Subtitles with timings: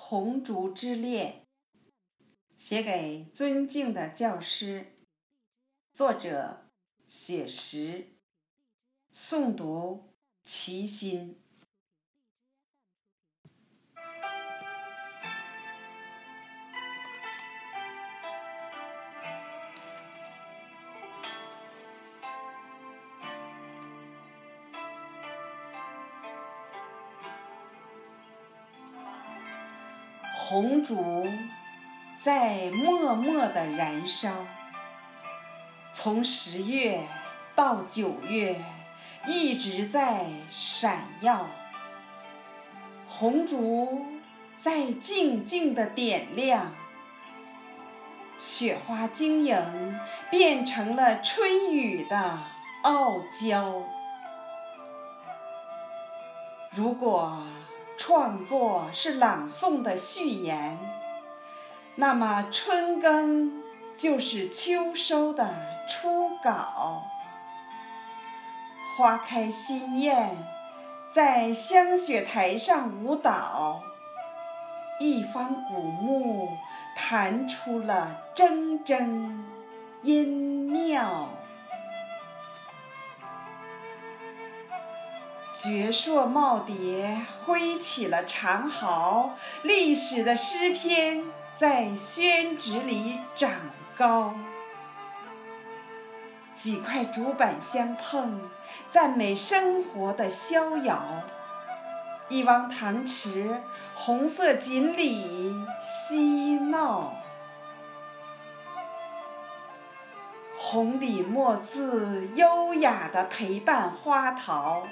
[0.00, 1.44] 红烛之恋》，
[2.56, 4.96] 写给尊敬的教师。
[5.92, 6.70] 作者：
[7.08, 8.16] 雪石。
[9.12, 10.14] 诵读：
[10.44, 11.42] 齐心。
[30.48, 31.26] 红烛
[32.18, 34.30] 在默默的燃烧，
[35.92, 37.02] 从十月
[37.54, 38.56] 到九月
[39.26, 41.46] 一直在闪耀。
[43.06, 44.06] 红烛
[44.58, 46.72] 在静静的点亮，
[48.38, 52.38] 雪花晶莹变成了春雨的
[52.84, 53.82] 傲娇。
[56.70, 57.38] 如果。
[57.98, 60.78] 创作是朗诵的序言，
[61.96, 63.60] 那么春耕
[63.96, 65.52] 就是秋收的
[65.88, 67.02] 初稿。
[68.96, 70.30] 花开新艳，
[71.12, 73.82] 在香雪台上舞蹈，
[75.00, 76.56] 一方古木
[76.96, 79.42] 弹出了铮铮
[80.02, 81.28] 音妙。
[85.60, 93.50] 绝硕耄耋挥起了长毫，历史的诗篇在宣纸里长
[93.96, 94.36] 高。
[96.54, 98.40] 几块竹板相碰，
[98.88, 101.02] 赞美生活的逍遥。
[102.28, 103.60] 一汪塘池，
[103.96, 107.14] 红色锦鲤嬉闹。
[110.56, 114.84] 红底墨字优雅的陪伴花桃。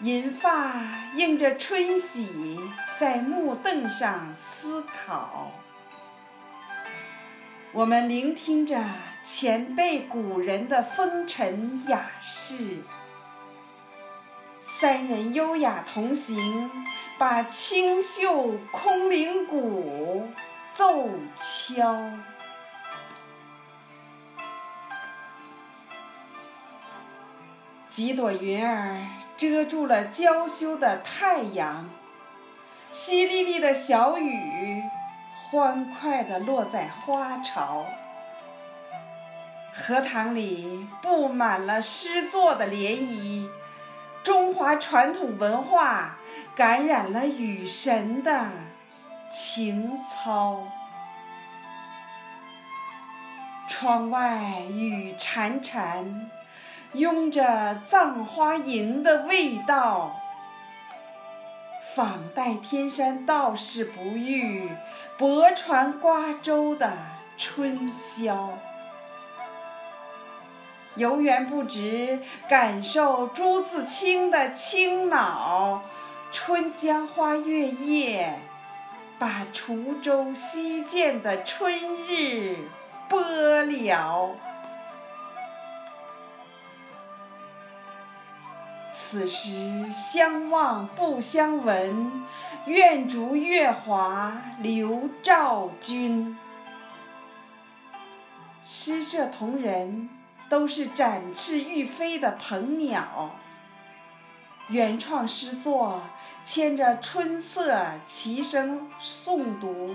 [0.00, 0.74] 银发
[1.14, 2.60] 映着春喜，
[2.98, 5.52] 在木凳上思考。
[7.72, 8.78] 我们聆听着
[9.24, 12.82] 前辈古人的风尘雅事，
[14.62, 16.70] 三人优雅同行，
[17.16, 20.28] 把清秀空灵鼓
[20.74, 22.10] 奏敲。
[27.90, 31.88] 几朵云儿遮住了娇羞的太阳，
[32.90, 34.82] 淅沥沥的小雨
[35.34, 37.84] 欢快地落在花潮。
[39.74, 43.46] 荷塘里布满了诗作的涟漪，
[44.22, 46.16] 中华传统文化
[46.54, 48.48] 感染了雨神的
[49.30, 50.66] 情操。
[53.68, 56.28] 窗外雨潺潺。
[56.92, 60.16] 拥着葬花吟的味道，
[61.94, 64.70] 访代天山道士不遇，
[65.18, 66.92] 泊船瓜洲的
[67.36, 68.58] 春宵。
[70.94, 75.82] 游园不值，感受朱自清的清脑。
[76.32, 78.40] 春江花月夜，
[79.18, 82.56] 把滁州西涧的春日
[83.08, 83.20] 播
[83.62, 84.34] 了。
[89.08, 92.24] 此时相望不相闻，
[92.66, 96.36] 愿逐月华流照君。
[98.64, 100.10] 诗社同仁
[100.48, 103.36] 都是展翅欲飞的鹏鸟，
[104.66, 106.02] 原创诗作
[106.44, 109.94] 牵着春色齐声诵读，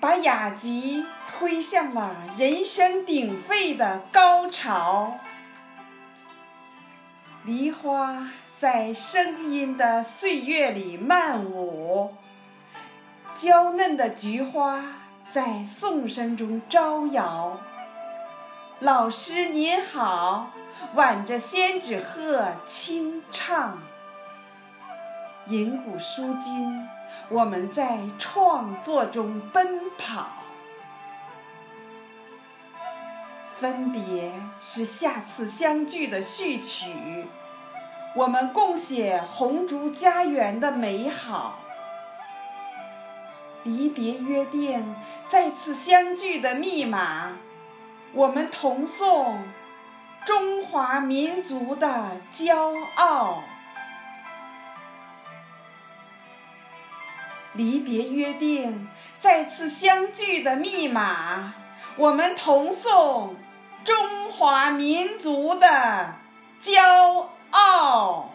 [0.00, 5.20] 把雅集推向了人声鼎沸的高潮。
[7.46, 12.14] 梨花在声音的岁月里漫舞，
[13.36, 14.82] 娇嫩的菊花
[15.28, 17.60] 在颂声中招摇。
[18.78, 20.52] 老师您好，
[20.94, 23.76] 挽着仙纸鹤轻唱。
[25.48, 26.88] 银古书今，
[27.28, 30.28] 我们在创作中奔跑。
[33.60, 37.24] 分别是下次相聚的序曲，
[38.16, 41.60] 我们共写红烛家园的美好。
[43.62, 44.94] 离别约定，
[45.28, 47.36] 再次相聚的密码，
[48.12, 49.42] 我们同颂
[50.26, 53.42] 中华民族的骄傲。
[57.54, 58.88] 离别约定，
[59.20, 61.54] 再次相聚的密码，
[61.96, 63.36] 我们同颂。
[63.84, 66.14] 中华民族的
[66.62, 68.33] 骄傲。